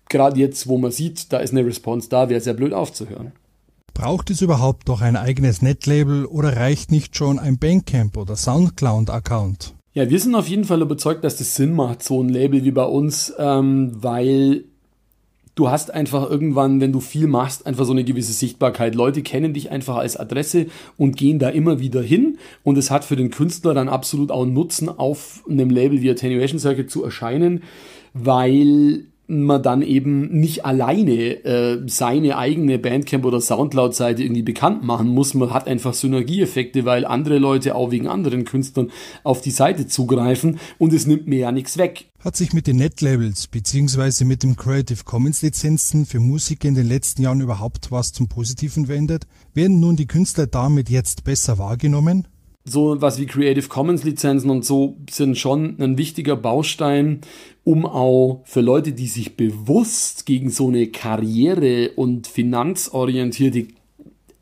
gerade 0.10 0.40
jetzt, 0.40 0.68
wo 0.68 0.78
man 0.78 0.92
sieht, 0.92 1.32
da 1.32 1.38
ist 1.38 1.52
eine 1.52 1.66
Response 1.66 2.10
da, 2.10 2.30
wäre 2.30 2.42
sehr 2.42 2.54
blöd 2.54 2.74
aufzuhören. 2.74 3.34
Braucht 3.94 4.30
es 4.30 4.42
überhaupt 4.42 4.88
noch 4.88 5.02
ein 5.02 5.18
eigenes 5.18 5.62
Netlabel 5.62 6.26
oder 6.26 6.56
reicht 6.56 6.92
nicht 6.92 7.18
schon 7.18 7.38
ein 7.38 7.58
Bandcamp 7.58 8.16
oder 8.16 8.38
Soundcloud-Account? 8.38 9.76
Ja, 9.94 10.10
wir 10.10 10.20
sind 10.20 10.36
auf 10.36 10.48
jeden 10.48 10.64
Fall 10.64 10.82
überzeugt, 10.82 11.26
dass 11.26 11.36
das 11.36 11.56
Sinn 11.56 11.74
macht, 11.74 12.04
so 12.04 12.24
ein 12.24 12.30
Label 12.30 12.64
wie 12.64 12.72
bei 12.72 12.86
uns, 12.86 13.34
ähm, 13.38 13.92
weil 13.96 14.64
du 15.60 15.70
hast 15.70 15.94
einfach 15.94 16.30
irgendwann, 16.30 16.80
wenn 16.80 16.94
du 16.94 17.02
viel 17.02 17.28
machst, 17.28 17.66
einfach 17.66 17.84
so 17.84 17.92
eine 17.92 18.06
gewisse 18.06 18.32
Sichtbarkeit. 18.32 18.96
Leute 18.96 19.22
kennen 19.22 19.54
dich 19.54 19.72
einfach 19.72 19.98
als 19.98 20.16
Adresse 20.16 20.68
und 20.98 21.18
gehen 21.18 21.38
da 21.38 21.50
immer 21.50 21.82
wieder 21.82 22.02
hin. 22.02 22.38
Und 22.64 22.78
es 22.78 22.90
hat 22.90 23.04
für 23.04 23.18
den 23.18 23.30
Künstler 23.30 23.74
dann 23.74 23.90
absolut 23.90 24.32
auch 24.32 24.44
einen 24.44 24.54
Nutzen, 24.54 24.88
auf 24.88 25.44
einem 25.50 25.70
Label 25.70 26.02
wie 26.02 26.10
Attenuation 26.10 26.60
Circuit 26.60 26.90
zu 26.90 27.04
erscheinen, 27.04 27.64
weil 28.14 29.04
man 29.30 29.62
dann 29.62 29.82
eben 29.82 30.40
nicht 30.40 30.66
alleine 30.66 31.44
äh, 31.46 31.84
seine 31.88 32.38
eigene 32.38 32.80
Bandcamp 32.80 33.24
oder 33.26 33.40
Soundcloud-Seite 33.40 34.24
irgendwie 34.24 34.42
bekannt 34.42 34.84
machen 34.84 35.10
muss. 35.10 35.34
Man 35.34 35.54
hat 35.54 35.68
einfach 35.68 35.94
Synergieeffekte, 35.94 36.86
weil 36.86 37.06
andere 37.06 37.38
Leute 37.38 37.76
auch 37.76 37.92
wegen 37.92 38.08
anderen 38.08 38.44
Künstlern 38.44 38.92
auf 39.24 39.42
die 39.42 39.52
Seite 39.52 39.88
zugreifen 39.88 40.60
und 40.80 40.94
es 40.94 41.06
nimmt 41.06 41.28
mir 41.28 41.40
ja 41.40 41.52
nichts 41.52 41.78
weg. 41.78 42.06
Hat 42.24 42.36
sich 42.36 42.52
mit 42.52 42.68
den 42.68 42.78
Netlabels 42.78 43.48
bzw. 43.48 44.26
mit 44.26 44.44
den 44.44 44.56
Creative 44.58 45.04
Commons 45.06 45.42
Lizenzen 45.42 46.06
für 46.06 46.20
Musiker 46.20 46.68
in 46.68 46.76
den 46.76 46.88
letzten 46.88 47.22
Jahren 47.22 47.40
überhaupt 47.40 47.92
was 47.92 48.12
zum 48.12 48.28
Positiven 48.28 48.88
verändert? 48.88 49.28
Werden 49.54 49.80
nun 49.80 49.96
die 49.96 50.08
Künstler 50.08 50.48
damit 50.48 50.90
jetzt 50.90 51.24
besser 51.24 51.58
wahrgenommen? 51.60 52.28
So 52.70 53.02
was 53.02 53.20
wie 53.20 53.26
Creative 53.26 53.68
Commons 53.68 54.04
Lizenzen 54.04 54.50
und 54.50 54.66
so 54.66 54.98
sind 55.10 55.38
schon 55.38 55.76
ein 55.80 55.98
wichtiger 55.98 56.36
Baustein, 56.36 57.22
um 57.64 57.86
auch 57.86 58.42
für 58.46 58.62
Leute, 58.62 58.94
die 58.94 59.08
sich 59.08 59.36
bewusst 59.36 60.26
gegen 60.26 60.50
so 60.50 60.68
eine 60.68 60.88
Karriere 60.88 61.92
und 61.96 62.28
finanzorientierte 62.28 63.68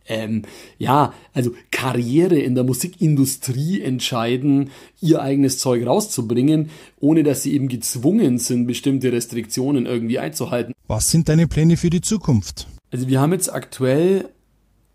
ähm, 0.09 0.43
ja, 0.77 1.13
also 1.33 1.51
Karriere 1.71 2.39
in 2.39 2.55
der 2.55 2.63
Musikindustrie 2.63 3.81
entscheiden, 3.81 4.69
ihr 5.01 5.21
eigenes 5.21 5.59
Zeug 5.59 5.85
rauszubringen, 5.85 6.69
ohne 6.99 7.23
dass 7.23 7.43
sie 7.43 7.53
eben 7.53 7.67
gezwungen 7.67 8.37
sind, 8.37 8.67
bestimmte 8.67 9.11
Restriktionen 9.11 9.85
irgendwie 9.85 10.19
einzuhalten. 10.19 10.73
Was 10.87 11.11
sind 11.11 11.29
deine 11.29 11.47
Pläne 11.47 11.77
für 11.77 11.89
die 11.89 12.01
Zukunft? 12.01 12.67
Also 12.89 13.09
wir 13.09 13.19
haben 13.19 13.33
jetzt 13.33 13.53
aktuell 13.53 14.29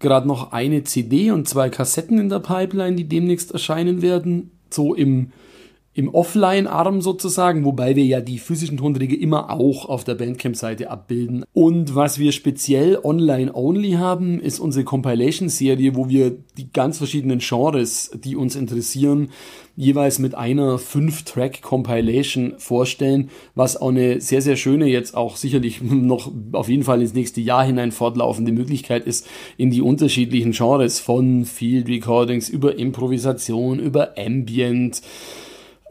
gerade 0.03 0.29
noch 0.29 0.53
eine 0.53 0.85
CD 0.85 1.31
und 1.31 1.49
zwei 1.49 1.71
Kassetten 1.71 2.19
in 2.19 2.29
der 2.29 2.41
Pipeline, 2.41 2.97
die 2.97 3.09
demnächst 3.09 3.53
erscheinen 3.53 4.03
werden. 4.03 4.51
So 4.71 4.95
im, 4.95 5.33
im 5.95 6.15
Offline-Arm 6.15 7.03
sozusagen, 7.03 7.65
wobei 7.65 7.97
wir 7.97 8.05
ja 8.05 8.21
die 8.21 8.39
physischen 8.39 8.79
Tonträger 8.79 9.19
immer 9.19 9.51
auch 9.51 9.87
auf 9.87 10.05
der 10.05 10.15
Bandcamp-Seite 10.15 10.91
abbilden. 10.91 11.45
Und 11.53 11.95
was 11.95 12.19
wir 12.19 12.33
speziell 12.33 12.99
online-only 13.03 13.93
haben, 13.93 14.41
ist 14.41 14.59
unsere 14.59 14.85
Compilation-Serie, 14.85 15.95
wo 15.95 16.09
wir 16.09 16.37
die 16.57 16.73
ganz 16.73 16.97
verschiedenen 16.97 17.41
Genres, 17.41 18.11
die 18.25 18.37
uns 18.37 18.57
interessieren, 18.57 19.29
jeweils 19.77 20.19
mit 20.19 20.35
einer 20.35 20.79
5-Track-Compilation 20.79 22.55
vorstellen, 22.57 23.31
was 23.55 23.77
auch 23.77 23.89
eine 23.89 24.21
sehr, 24.21 24.41
sehr 24.41 24.57
schöne, 24.57 24.87
jetzt 24.87 25.15
auch 25.15 25.37
sicherlich 25.37 25.83
noch 25.83 26.31
auf 26.53 26.71
jeden 26.71 26.85
Fall 26.85 27.03
ins 27.03 27.13
nächste 27.13 27.43
Jahr 27.43 27.65
hinein 27.65 27.93
fortlaufende 27.93 28.53
Möglichkeit 28.53 29.05
ist, 29.05 29.27
in 29.59 29.71
die 29.71 29.83
unterschiedlichen 29.83 30.53
Genres 30.53 31.01
von 31.01 31.45
Field 31.45 31.89
Recordings 31.89 32.49
über 32.49 32.79
Improvisation, 32.79 33.79
über 33.79 34.15
Ambient, 34.17 35.03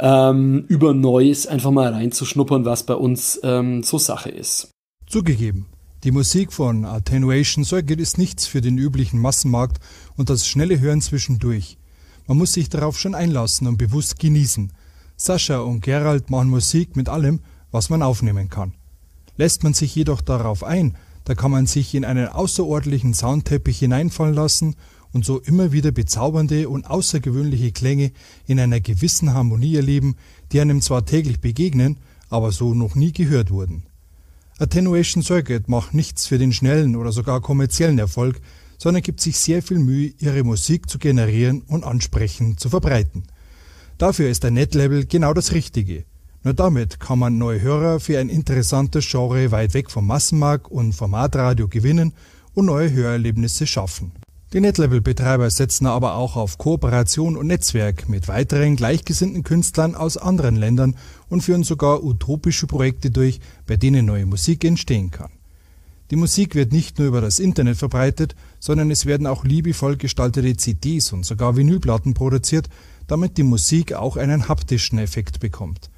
ähm, 0.02 0.66
über 0.68 0.94
Noise 0.94 1.50
einfach 1.50 1.72
mal 1.72 1.94
reinzuschnuppern, 1.94 2.66
was 2.66 2.86
bei 2.86 2.96
uns 2.96 3.40
ähm, 3.44 3.84
so 3.84 3.98
Sache 3.98 4.30
ist. 4.30 4.72
Zugegeben. 5.08 5.68
Die 6.04 6.12
Musik 6.12 6.52
von 6.52 6.84
Attenuation 6.84 7.64
Circuit 7.64 8.00
ist 8.00 8.18
nichts 8.18 8.48
für 8.48 8.60
den 8.60 8.80
üblichen 8.80 9.20
Massenmarkt 9.20 9.78
und 10.18 10.32
das 10.32 10.48
schnelle 10.48 10.80
Hören 10.80 11.00
zwischendurch. 11.00 11.78
Man 12.28 12.38
muss 12.38 12.54
sich 12.54 12.70
darauf 12.70 12.98
schon 12.98 13.14
einlassen 13.14 13.68
und 13.68 13.78
bewusst 13.78 14.18
genießen. 14.20 14.74
Sascha 15.16 15.60
und 15.60 15.82
Gerald 15.82 16.32
machen 16.32 16.50
Musik 16.50 16.96
mit 16.96 17.08
allem, 17.08 17.42
was 17.70 17.92
man 17.92 18.02
aufnehmen 18.02 18.50
kann. 18.50 18.74
Lässt 19.38 19.64
man 19.64 19.76
sich 19.76 19.94
jedoch 19.94 20.22
darauf 20.22 20.64
ein, 20.64 20.98
da 21.26 21.36
kann 21.36 21.52
man 21.52 21.68
sich 21.68 21.94
in 21.94 22.04
einen 22.04 22.28
außerordentlichen 22.28 23.14
Soundteppich 23.14 23.78
hineinfallen 23.78 24.34
lassen 24.34 24.76
und 25.13 25.26
so 25.26 25.39
immer 25.39 25.71
wieder 25.71 25.91
bezaubernde 25.91 26.69
und 26.69 26.89
außergewöhnliche 26.89 27.71
Klänge 27.71 28.12
in 28.47 28.60
einer 28.60 28.80
gewissen 28.80 29.34
Harmonie 29.34 29.76
erleben, 29.76 30.15
die 30.52 30.62
einem 30.62 30.82
zwar 30.82 31.06
täglich 31.06 31.39
begegnen, 31.39 31.97
aber 32.30 32.52
so 32.52 32.74
noch 32.74 32.95
nie 32.95 33.12
gehört 33.12 33.52
wurden. 33.52 33.84
Attenuation 34.60 35.24
Circuit 35.24 35.67
macht 35.67 35.93
nichts 35.93 36.28
für 36.28 36.38
den 36.38 36.54
schnellen 36.54 36.95
oder 36.95 37.12
sogar 37.12 37.41
kommerziellen 37.41 38.00
Erfolg, 38.00 38.39
sondern 38.78 39.04
gibt 39.04 39.21
sich 39.21 39.38
sehr 39.38 39.62
viel 39.62 39.80
Mühe, 39.80 40.13
ihre 40.19 40.43
Musik 40.43 40.89
zu 40.89 40.97
generieren 40.97 41.62
und 41.62 41.84
ansprechend 41.84 42.60
zu 42.60 42.69
verbreiten. 42.69 43.24
Dafür 43.97 44.30
ist 44.30 44.43
ein 44.45 44.56
Netlabel 44.56 45.06
genau 45.06 45.34
das 45.34 45.52
Richtige. 45.52 46.06
Nur 46.43 46.56
damit 46.56 47.00
kann 47.00 47.19
man 47.19 47.38
neue 47.38 47.62
Hörer 47.62 48.00
für 48.00 48.17
ein 48.17 48.30
interessantes 48.30 49.08
Genre 49.08 49.52
weit 49.52 49.76
weg 49.76 49.91
vom 49.91 50.08
Massenmarkt 50.08 50.71
und 50.71 50.93
Formatradio 50.93 51.67
gewinnen 51.67 52.13
und 52.56 52.65
neue 52.65 52.91
Hörerlebnisse 52.91 53.67
schaffen. 53.67 54.12
Die 54.54 54.60
Netlabel-Betreiber 54.60 55.50
setzen 55.50 55.86
aber 55.86 56.16
auch 56.16 56.36
auf 56.36 56.58
Kooperation 56.58 57.38
und 57.38 57.48
Netzwerk 57.48 58.10
mit 58.10 58.28
weiteren 58.28 58.76
gleichgesinnten 58.76 59.44
Künstlern 59.44 59.96
aus 59.96 60.18
anderen 60.18 60.58
Ländern 60.58 60.98
und 61.30 61.40
führen 61.40 61.64
sogar 61.64 62.04
utopische 62.04 62.68
Projekte 62.68 63.12
durch, 63.12 63.40
bei 63.66 63.78
denen 63.78 64.06
neue 64.06 64.26
Musik 64.26 64.66
entstehen 64.66 65.10
kann. 65.10 65.32
Die 66.10 66.18
Musik 66.18 66.54
wird 66.54 66.74
nicht 66.74 67.00
nur 67.00 67.08
über 67.08 67.22
das 67.22 67.40
Internet 67.40 67.78
verbreitet, 67.78 68.36
sondern 68.60 68.92
es 68.92 69.06
werden 69.06 69.26
auch 69.26 69.46
liebevoll 69.46 69.96
gestaltete 69.96 70.58
CDs 70.58 71.14
und 71.14 71.26
sogar 71.26 71.56
Vinylplatten 71.56 72.14
produziert, 72.14 72.68
damit 73.08 73.38
die 73.38 73.44
Musik 73.44 73.94
auch 73.94 74.18
einen 74.18 74.50
haptischen 74.50 75.00
Effekt 75.00 75.40
bekommt. 75.40 75.90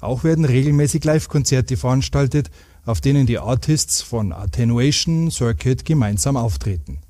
Auch 0.00 0.22
werden 0.22 0.44
regelmäßig 0.44 1.02
Live-Konzerte 1.02 1.76
veranstaltet, 1.76 2.52
auf 2.84 3.00
denen 3.00 3.26
die 3.26 3.40
Artists 3.40 4.00
von 4.00 4.32
Attenuation 4.32 5.32
Circuit 5.32 5.84
gemeinsam 5.84 6.36
auftreten. 6.36 7.00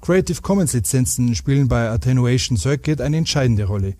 Creative 0.00 0.40
Commons 0.40 0.72
Lizenzen 0.72 1.34
spielen 1.34 1.68
bei 1.68 1.90
Attenuation 1.90 2.56
Circuit 2.56 3.00
eine 3.00 3.16
entscheidende 3.16 3.64
Rolle. 3.64 3.94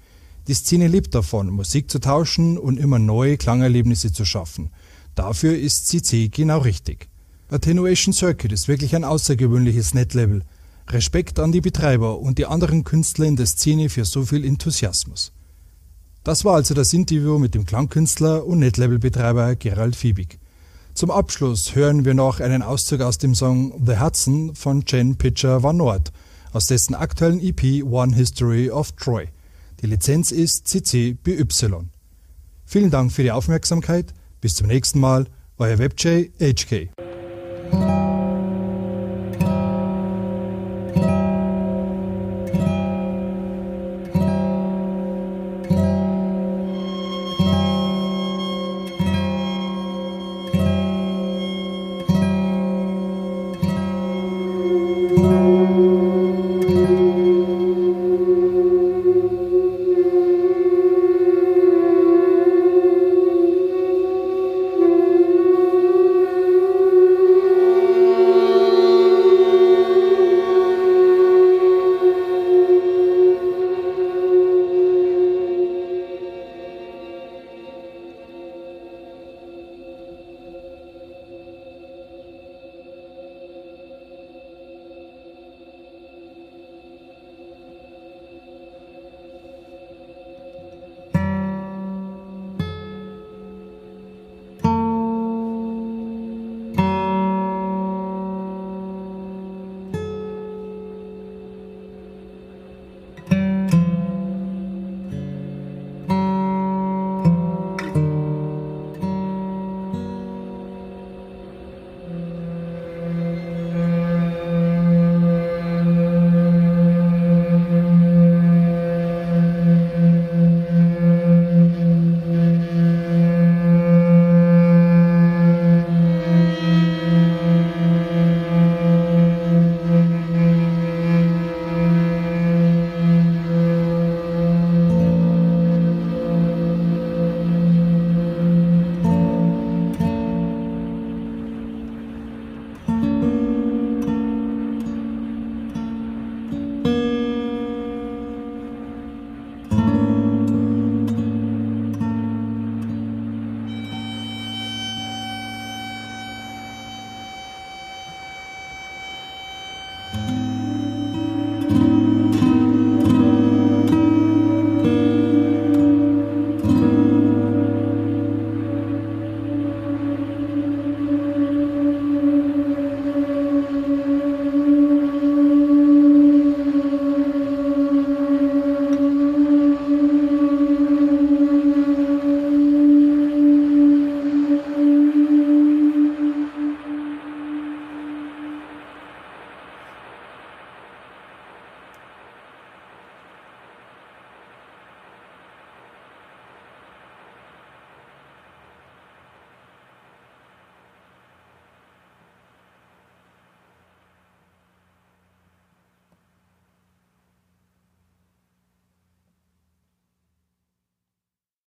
Die 0.46 0.54
Szene 0.54 0.88
lebt 0.88 1.14
davon, 1.14 1.50
Musik 1.50 1.90
zu 1.90 1.98
tauschen 1.98 2.56
und 2.56 2.78
immer 2.78 2.98
neue 2.98 3.36
Klangerlebnisse 3.36 4.12
zu 4.12 4.24
schaffen. 4.24 4.70
Dafür 5.14 5.58
ist 5.58 5.88
CC 5.88 6.28
genau 6.28 6.58
richtig. 6.58 7.08
Attenuation 7.50 8.12
Circuit 8.14 8.52
ist 8.52 8.68
wirklich 8.68 8.94
ein 8.94 9.04
außergewöhnliches 9.04 9.92
Netlabel. 9.92 10.42
Respekt 10.88 11.38
an 11.38 11.52
die 11.52 11.60
Betreiber 11.60 12.18
und 12.18 12.38
die 12.38 12.46
anderen 12.46 12.84
Künstler 12.84 13.26
in 13.26 13.36
der 13.36 13.46
Szene 13.46 13.90
für 13.90 14.04
so 14.04 14.24
viel 14.24 14.44
Enthusiasmus. 14.44 15.32
Das 16.24 16.44
war 16.44 16.54
also 16.54 16.74
das 16.74 16.92
Interview 16.92 17.38
mit 17.38 17.54
dem 17.54 17.66
Klangkünstler 17.66 18.46
und 18.46 18.60
Netlabel-Betreiber 18.60 19.56
Gerald 19.56 19.96
Fiebig. 19.96 20.38
Zum 20.98 21.12
Abschluss 21.12 21.76
hören 21.76 22.04
wir 22.04 22.14
noch 22.14 22.40
einen 22.40 22.60
Auszug 22.60 23.02
aus 23.02 23.18
dem 23.18 23.32
Song 23.32 23.72
The 23.86 24.00
Hudson 24.00 24.56
von 24.56 24.82
Jen 24.84 25.14
Pitcher 25.14 25.62
Van 25.62 25.76
Noord, 25.76 26.10
aus 26.52 26.66
dessen 26.66 26.96
aktuellen 26.96 27.38
EP 27.38 27.84
One 27.84 28.16
History 28.16 28.68
of 28.68 28.90
Troy. 28.96 29.28
Die 29.80 29.86
Lizenz 29.86 30.32
ist 30.32 30.66
CC 30.66 31.12
BY. 31.12 31.46
Vielen 32.66 32.90
Dank 32.90 33.12
für 33.12 33.22
die 33.22 33.30
Aufmerksamkeit. 33.30 34.12
Bis 34.40 34.56
zum 34.56 34.66
nächsten 34.66 34.98
Mal. 34.98 35.28
Euer 35.58 35.78
WebJ 35.78 36.30
HK. 36.40 36.90